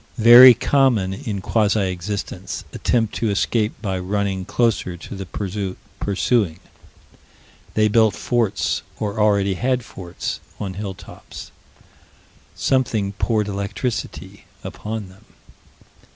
Very 0.17 0.55
common 0.55 1.13
in 1.13 1.41
quasi 1.41 1.91
existence: 1.91 2.63
attempt 2.73 3.13
to 3.17 3.29
escape 3.29 3.79
by 3.83 3.99
running 3.99 4.45
closer 4.45 4.97
to 4.97 5.15
the 5.15 5.27
pursuing. 5.99 6.59
They 7.75 7.87
built 7.87 8.15
forts, 8.15 8.81
or 8.99 9.19
already 9.19 9.53
had 9.53 9.85
forts, 9.85 10.39
on 10.59 10.73
hilltops. 10.73 11.51
Something 12.55 13.11
poured 13.11 13.47
electricity 13.47 14.45
upon 14.63 15.09
them. 15.09 15.25